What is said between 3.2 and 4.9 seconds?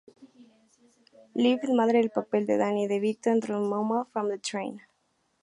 en "Throw Momma from the Train".